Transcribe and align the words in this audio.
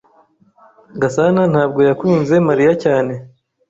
Gasana 1.01 1.41
ntabwo 1.51 1.79
yakunze 1.89 2.35
Mariya 2.47 2.73
cyane. 2.83 3.13